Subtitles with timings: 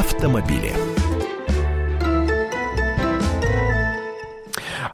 [0.00, 0.72] автомобили.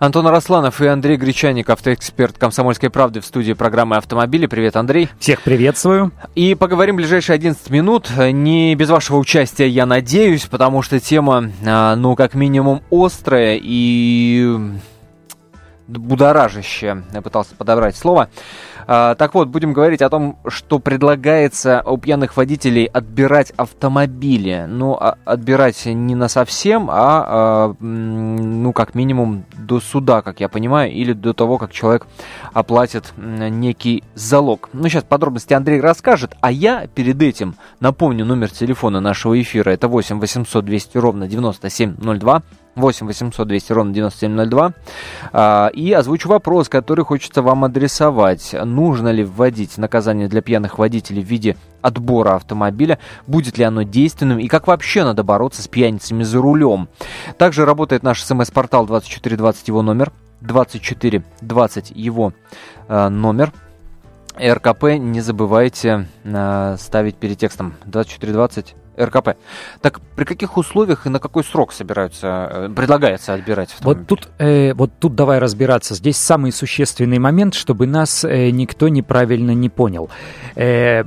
[0.01, 4.47] Антон Арасланов и Андрей Гречаник, автоэксперт «Комсомольской правды» в студии программы «Автомобили».
[4.47, 5.09] Привет, Андрей.
[5.21, 6.11] Всех приветствую.
[6.35, 8.11] И поговорим в ближайшие 11 минут.
[8.19, 14.59] Не без вашего участия, я надеюсь, потому что тема, а, ну, как минимум, острая и
[15.89, 17.05] будоражащая.
[17.13, 18.29] Я пытался подобрать слово.
[18.89, 24.67] А, так вот, будем говорить о том, что предлагается у пьяных водителей отбирать автомобили.
[24.69, 26.95] Ну, а, отбирать не на совсем, а,
[27.27, 32.07] а ну, как минимум до суда, как я понимаю, или до того, как человек
[32.53, 34.69] оплатит некий залог.
[34.73, 39.71] Ну, сейчас подробности Андрей расскажет, а я перед этим напомню номер телефона нашего эфира.
[39.71, 42.43] Это 8 800 200 ровно 9702.
[42.77, 44.73] 8 800 200 ровно 9702.
[45.33, 48.55] А, и озвучу вопрос, который хочется вам адресовать.
[48.65, 52.99] Нужно ли вводить наказание для пьяных водителей в виде отбора автомобиля?
[53.27, 54.39] Будет ли оно действенным?
[54.39, 56.89] И как вообще надо бороться с пьяницами за рулем?
[57.39, 60.13] Также работает наш смс-портал 2420 его номер.
[60.43, 62.33] 2420 его
[62.89, 63.53] э, номер.
[64.39, 69.37] РКП не забывайте э, ставить перед текстом 2420 РКП.
[69.81, 74.05] Так при каких условиях и на какой срок собираются, э, предлагается отбирать автомобиль?
[74.09, 75.95] Вот тут, э, вот тут давай разбираться.
[75.95, 80.11] Здесь самый существенный момент, чтобы нас э, никто неправильно не понял.
[80.55, 81.05] Э,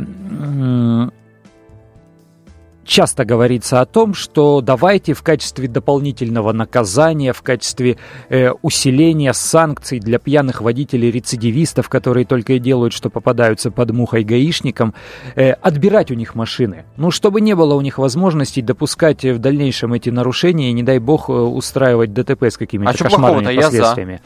[2.90, 7.98] часто говорится о том, что давайте в качестве дополнительного наказания, в качестве
[8.30, 14.94] э, усиления санкций для пьяных водителей-рецидивистов, которые только и делают, что попадаются под мухой гаишникам,
[15.36, 16.86] э, отбирать у них машины.
[16.98, 21.00] Ну, чтобы не было у них возможности допускать в дальнейшем эти нарушения и, не дай
[21.00, 24.22] бог, э, устраивать ДТП с какими-то а кошмарными последствиями.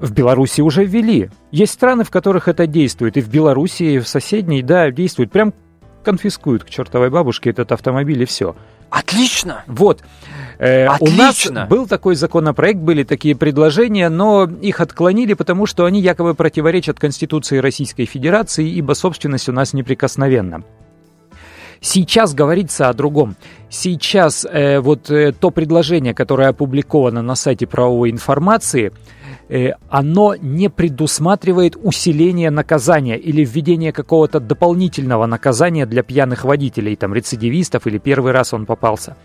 [0.00, 1.30] В Беларуси уже ввели.
[1.50, 3.16] Есть страны, в которых это действует.
[3.16, 5.30] И в Беларуси, и в соседней, да, действует.
[5.32, 5.54] Прям
[6.04, 8.54] конфискуют к чертовой бабушке этот автомобиль и все.
[8.90, 9.64] Отлично!
[9.66, 10.02] Вот.
[10.58, 16.00] Э, У нас был такой законопроект, были такие предложения, но их отклонили, потому что они
[16.00, 20.62] якобы противоречат Конституции Российской Федерации, ибо собственность у нас неприкосновенна.
[21.80, 23.36] Сейчас говорится о другом.
[23.68, 28.92] Сейчас э, вот э, то предложение, которое опубликовано на сайте правовой информации,
[29.88, 37.86] оно не предусматривает усиление наказания или введение какого-то дополнительного наказания для пьяных водителей, там, рецидивистов
[37.86, 39.16] или первый раз он попался.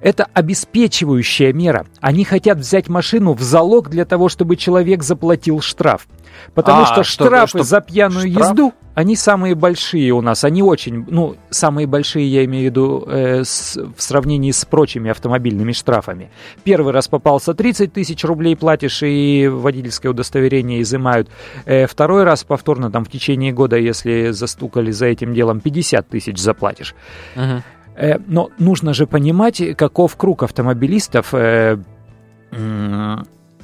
[0.00, 1.86] Это обеспечивающая мера.
[2.00, 6.06] Они хотят взять машину в залог для того, чтобы человек заплатил штраф.
[6.54, 8.50] Потому а, что штрафы что, за пьяную штраф?
[8.50, 10.44] езду, они самые большие у нас.
[10.44, 15.10] Они очень, ну, самые большие, я имею в виду, э, с, в сравнении с прочими
[15.10, 16.30] автомобильными штрафами.
[16.64, 21.28] Первый раз попался 30 тысяч рублей платишь и водительское удостоверение изымают.
[21.64, 26.38] Э, второй раз повторно там в течение года, если застукали за этим делом, 50 тысяч
[26.38, 26.94] заплатишь.
[27.34, 27.62] Uh-huh.
[27.96, 31.28] Э, но нужно же понимать, каков круг автомобилистов.
[31.32, 31.78] Э,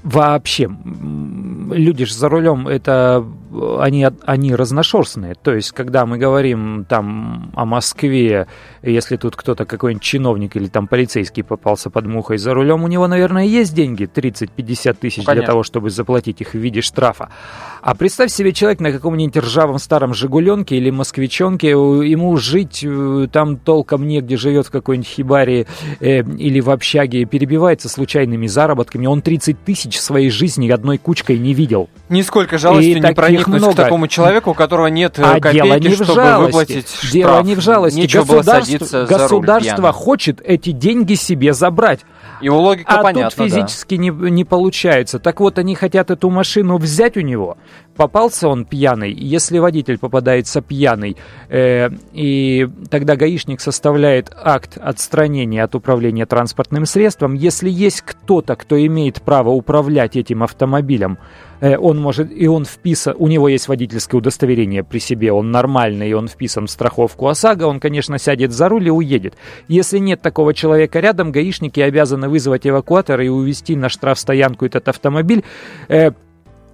[0.03, 0.70] вообще
[1.72, 3.25] люди же за рулем это
[3.81, 5.34] они, они разношерстные.
[5.34, 8.47] То есть, когда мы говорим там о Москве,
[8.82, 13.06] если тут кто-то, какой-нибудь чиновник или там полицейский попался под мухой за рулем, у него,
[13.06, 17.30] наверное, есть деньги 30-50 тысяч ну, для того, чтобы заплатить их в виде штрафа.
[17.82, 23.56] А представь себе человек на каком-нибудь ржавом старом «Жигуленке» или «Москвичонке», ему жить э, там
[23.56, 25.66] толком негде, живет в какой-нибудь хибаре
[26.00, 29.06] э, или в общаге, перебивается случайными заработками.
[29.06, 31.88] Он 30 тысяч в своей жизни одной кучкой не видел.
[32.08, 33.72] Нисколько жалости и не проникнуть много.
[33.74, 36.46] к такому человеку, у которого нет э, а копейки, не чтобы жалости.
[36.46, 37.12] выплатить штраф.
[37.12, 37.98] Дело не в жалости.
[37.98, 42.00] Нечего государство, государство хочет эти деньги себе забрать.
[42.40, 44.02] Его логика а понятна, тут физически да.
[44.02, 45.18] не, не получается.
[45.18, 47.58] Так вот, они хотят эту машину взять у него.
[47.98, 49.12] Попался он пьяный.
[49.12, 51.16] Если водитель попадается пьяный,
[51.48, 58.78] э, и тогда гаишник составляет акт отстранения от управления транспортным средством, если есть кто-то, кто
[58.87, 61.19] имеет право управлять этим автомобилем,
[61.60, 66.10] э, он может, и он вписан, у него есть водительское удостоверение при себе, он нормальный,
[66.10, 69.34] и он вписан в страховку ОСАГО, он, конечно, сядет за руль и уедет.
[69.67, 75.43] Если нет такого человека рядом, гаишники обязаны вызвать эвакуатор и увезти на штрафстоянку этот автомобиль,
[75.88, 76.12] э,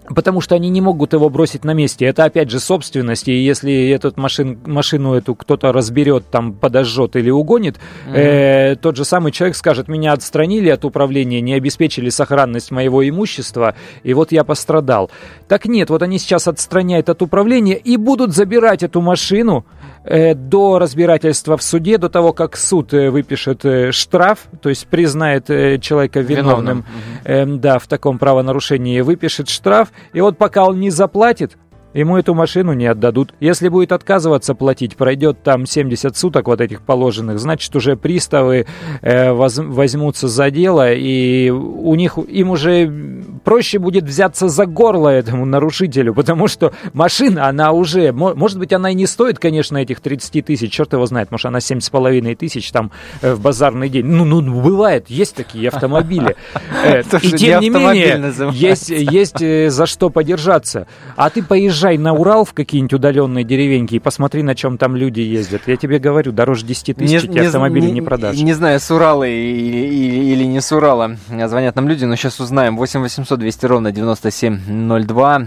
[0.09, 2.05] Потому что они не могут его бросить на месте.
[2.05, 3.27] Это опять же собственность.
[3.29, 8.15] И если эту машин, машину эту кто-то разберет, там подожжет или угонит, mm-hmm.
[8.15, 13.77] э, тот же самый человек скажет, меня отстранили от управления, не обеспечили сохранность моего имущества,
[14.03, 15.11] и вот я пострадал.
[15.49, 19.65] Так нет, вот они сейчас отстраняют от управления и будут забирать эту машину,
[20.05, 25.47] до разбирательства в суде, до того, как суд э, выпишет э, штраф, то есть признает
[25.47, 26.85] человека виновным, виновным.
[27.25, 31.57] Э, да, в таком правонарушении, выпишет штраф, и вот пока он не заплатит,
[31.95, 33.33] ему эту машину не отдадут.
[33.41, 38.67] Если будет отказываться платить, пройдет там 70 суток вот этих положенных, значит уже приставы
[39.01, 45.09] э, воз, возьмутся за дело, и у них им уже проще будет взяться за горло
[45.09, 50.01] этому нарушителю, потому что машина, она уже, может быть, она и не стоит, конечно, этих
[50.01, 54.07] 30 тысяч, черт его знает, может, она 7,5 тысяч там э, в базарный день.
[54.07, 56.37] Ну, ну, бывает, есть такие автомобили.
[56.85, 60.87] Э, и тем не менее, есть, есть э, за что подержаться.
[61.17, 65.21] А ты поезжай на Урал в какие-нибудь удаленные деревеньки и посмотри, на чем там люди
[65.21, 65.63] ездят.
[65.67, 68.37] Я тебе говорю, дороже 10 тысяч эти автомобили не продашь.
[68.37, 72.77] Не знаю, с Урала или не с Урала звонят нам люди, но сейчас узнаем.
[72.77, 75.39] 8 800 200 ровно 9702.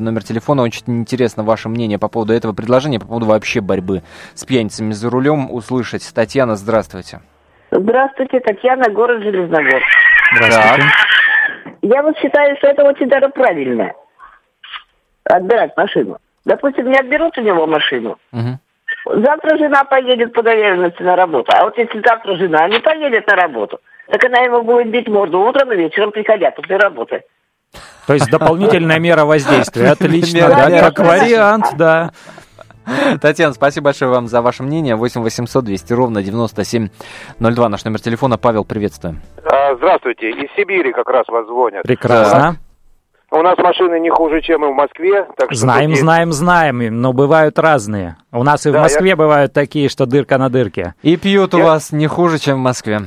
[0.00, 0.62] Номер телефона.
[0.62, 4.02] Очень интересно ваше мнение по поводу этого предложения, по поводу вообще борьбы
[4.34, 6.10] с пьяницами за рулем услышать.
[6.14, 7.20] Татьяна, здравствуйте.
[7.70, 9.86] Здравствуйте, Татьяна, город Железногорск.
[10.36, 10.84] Здравствуйте.
[11.82, 13.92] Я вот считаю, что это очень даже правильно.
[15.24, 16.18] Отбирать машину.
[16.44, 18.18] Допустим, не отберут у него машину.
[18.32, 18.58] Угу.
[19.22, 21.52] Завтра жена поедет по доверенности на работу.
[21.54, 25.40] А вот если завтра жена не поедет на работу, так она ему будет бить морду
[25.40, 27.22] утром и вечером, приходя после работы.
[28.06, 29.90] То есть дополнительная мера воздействия.
[29.90, 32.10] Отлично, да, как вариант, да.
[33.20, 34.94] Татьяна, спасибо большое вам за ваше мнение.
[34.94, 37.68] 8 800 200 ровно 9702.
[37.68, 38.38] Наш номер телефона.
[38.38, 39.20] Павел, приветствуем.
[39.44, 40.30] А, здравствуйте.
[40.30, 41.82] Из Сибири как раз вас звонят.
[41.82, 42.58] Прекрасно.
[43.32, 45.26] У нас машины не хуже, чем и в Москве.
[45.36, 46.02] Так что знаем, есть...
[46.02, 48.16] знаем, знаем, но бывают разные.
[48.30, 49.16] У нас и да, в Москве я...
[49.16, 50.94] бывают такие, что дырка на дырке.
[51.02, 51.58] И пьют я...
[51.58, 53.00] у вас не хуже, чем в Москве.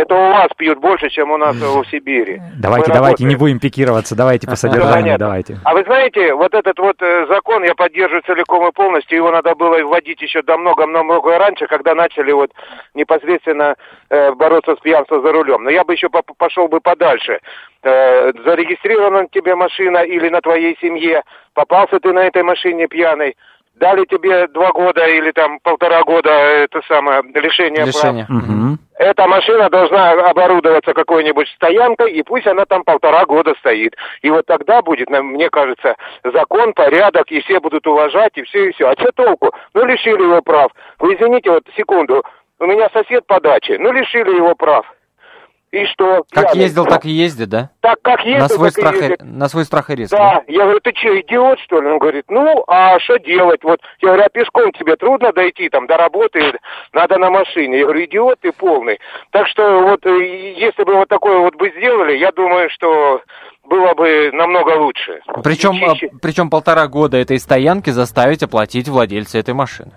[0.00, 2.40] Это у вас пьют больше, чем у нас в Сибири.
[2.58, 3.28] Давайте, Мы давайте, работаем.
[3.28, 5.58] не будем пикироваться, давайте по содержанию, давайте.
[5.64, 9.54] А вы знаете, вот этот вот э, закон я поддерживаю целиком и полностью, его надо
[9.54, 12.50] было вводить еще до много-много раньше, когда начали вот
[12.94, 13.74] непосредственно
[14.08, 15.64] э, бороться с пьянством за рулем.
[15.64, 17.40] Но я бы еще пошел бы подальше.
[17.82, 23.36] Э, зарегистрирована тебе машина или на твоей семье, попался ты на этой машине пьяный,
[23.80, 28.26] дали тебе два года или там полтора года это самое лишение, лишение.
[28.26, 28.42] прав.
[28.42, 28.78] Угу.
[28.98, 33.96] Эта машина должна оборудоваться какой-нибудь стоянкой, и пусть она там полтора года стоит.
[34.20, 38.72] И вот тогда будет, мне кажется, закон, порядок, и все будут уважать, и все, и
[38.72, 38.90] все.
[38.90, 39.50] А что толку?
[39.72, 40.70] Ну, лишили его прав.
[40.98, 42.22] Вы извините, вот секунду,
[42.58, 44.84] у меня сосед по даче, ну, лишили его прав.
[45.72, 46.24] И что?
[46.30, 46.64] Как пьяный.
[46.64, 47.70] ездил, так и ездит, да?
[47.80, 49.20] Так, как ездил, на свой так страх, и ездит.
[49.22, 50.10] На свой страх и риск.
[50.10, 50.18] Да.
[50.18, 51.88] да, я говорю, ты что, идиот, что ли?
[51.88, 53.62] Он говорит, ну, а что делать?
[53.62, 56.40] Вот, я говорю, а пешком тебе трудно дойти там до работы,
[56.92, 57.78] надо на машине.
[57.78, 58.98] Я говорю, идиот ты полный.
[59.30, 63.22] Так что вот, э, если бы вот такое вот бы сделали, я думаю, что
[63.64, 65.20] было бы намного лучше.
[65.44, 65.74] Причем,
[66.20, 69.92] причем полтора года этой стоянки заставить оплатить владельца этой машины.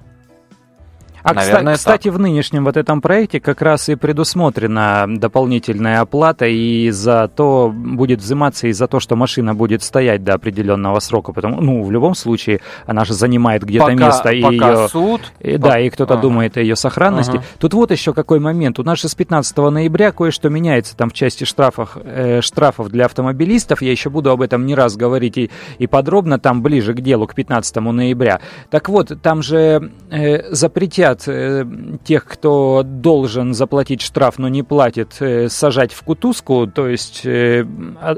[1.23, 2.13] А Наверное, кстати, так.
[2.13, 8.19] в нынешнем вот этом проекте как раз и предусмотрена дополнительная оплата и за то будет
[8.19, 12.13] взиматься и за то, что машина будет стоять до определенного срока, потому ну в любом
[12.13, 16.21] случае она же занимает где-то пока, место и ее суд, и, да и кто-то ага.
[16.21, 17.37] думает о ее сохранности.
[17.37, 17.45] Ага.
[17.57, 18.79] Тут вот еще какой момент.
[18.79, 23.05] У нас же с 15 ноября кое-что меняется там в части штрафов э, штрафов для
[23.05, 23.81] автомобилистов.
[23.81, 27.27] Я еще буду об этом не раз говорить и, и подробно там ближе к делу
[27.27, 28.41] к 15 ноября.
[28.69, 31.65] Так вот там же э, запретят хотят э,
[32.03, 37.65] тех, кто должен заплатить штраф, но не платит, э, сажать в кутузку, то есть э,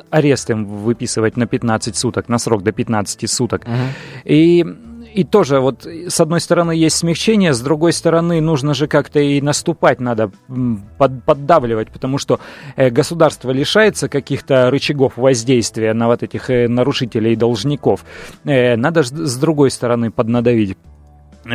[0.10, 3.64] арест им выписывать на 15 суток, на срок до 15 суток.
[3.66, 3.90] Uh-huh.
[4.26, 4.66] И
[5.16, 9.40] и тоже вот с одной стороны есть смягчение, с другой стороны нужно же как-то и
[9.40, 10.30] наступать надо,
[10.98, 12.42] под, поддавливать, потому что
[12.76, 18.04] государство лишается каких-то рычагов воздействия на вот этих нарушителей и должников.
[18.44, 20.76] Надо с другой стороны поднадавить.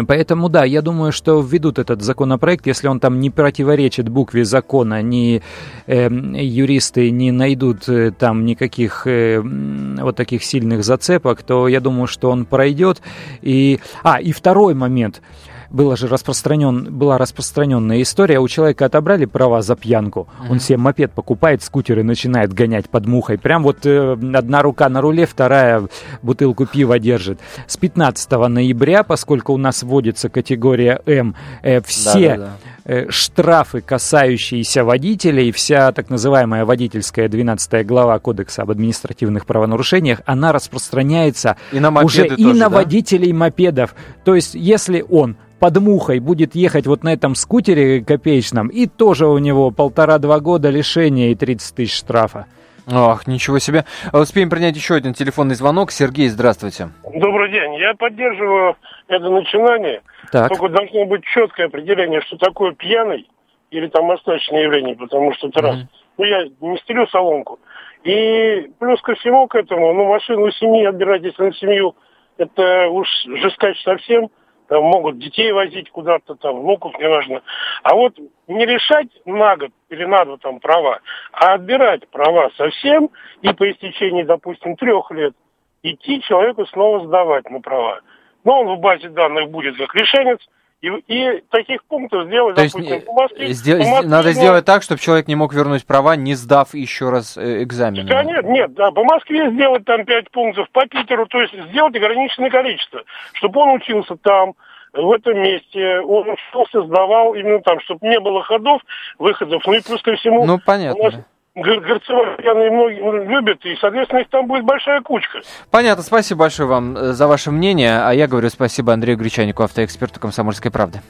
[0.06, 5.02] Поэтому, да, я думаю, что введут этот законопроект, если он там не противоречит букве закона,
[5.02, 5.42] ни
[5.86, 12.06] э, юристы не найдут э, там никаких э, вот таких сильных зацепок, то я думаю,
[12.06, 13.02] что он пройдет.
[13.42, 15.22] И, а, и второй момент
[15.70, 20.50] было же распространен, была распространенная история, у человека отобрали права за пьянку, mm-hmm.
[20.50, 23.38] он себе мопед покупает, скутер и начинает гонять под мухой.
[23.38, 25.86] Прям вот э, одна рука на руле, вторая
[26.22, 27.40] бутылку пива держит.
[27.66, 32.30] С 15 ноября, поскольку у нас вводится категория М, э, все...
[32.30, 32.70] Да, да, да
[33.08, 41.56] штрафы, касающиеся водителей, вся так называемая водительская 12 глава Кодекса об административных правонарушениях, она распространяется
[41.72, 42.68] и на уже тоже, и на да?
[42.70, 43.94] водителей мопедов.
[44.24, 49.26] То есть, если он под мухой будет ехать вот на этом скутере копеечном, и тоже
[49.26, 52.46] у него полтора-два года лишения и 30 тысяч штрафа.
[52.90, 53.84] Ах, ничего себе.
[54.12, 55.92] Успеем принять еще один телефонный звонок.
[55.92, 56.88] Сергей, здравствуйте.
[57.04, 57.74] Добрый день.
[57.74, 60.00] Я поддерживаю это начинание.
[60.32, 60.48] Так.
[60.48, 63.28] Только должно быть четкое определение, что такое пьяный
[63.70, 65.62] или там остаточное явление, потому что это mm-hmm.
[65.62, 65.78] раз.
[66.18, 67.58] Ну, я не стелю соломку.
[68.04, 71.94] И плюс ко всему к этому, ну, машину у семьи отбирать, если на семью
[72.36, 74.30] это уж жескач совсем,
[74.68, 77.42] там могут детей возить куда-то, там, внуков, неважно.
[77.82, 81.00] А вот не решать на год или на два там права,
[81.32, 83.10] а отбирать права совсем
[83.42, 85.34] и по истечении, допустим, трех лет
[85.82, 88.00] идти человеку снова сдавать на права.
[88.44, 90.38] Но он в базе данных будет как решенец,
[90.80, 94.82] и, и таких пунктов сделать, То допустим, есть, по Москве, сдел- Москве, надо сделать так,
[94.82, 98.06] чтобы человек не мог вернуть права, не сдав еще раз э, экзамен.
[98.06, 101.94] Да нет, нет, да, по Москве сделать там пять пунктов, по Питеру, то есть сделать
[101.94, 103.02] ограниченное количество,
[103.34, 104.54] чтобы он учился там,
[104.94, 108.80] в этом месте, он учился, сдавал именно там, чтобы не было ходов,
[109.18, 110.46] выходов, ну и плюс ко всему...
[110.46, 111.02] Ну, понятно.
[111.02, 115.40] Горцевать пьяные многие любят, и, соответственно, их там будет большая кучка.
[115.70, 116.02] Понятно.
[116.02, 118.00] Спасибо большое вам э, за ваше мнение.
[118.00, 121.00] А я говорю спасибо Андрею Гречанику, автоэксперту «Комсомольской правды».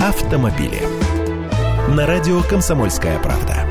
[0.00, 0.80] Автомобили.
[1.94, 3.67] На радио «Комсомольская правда».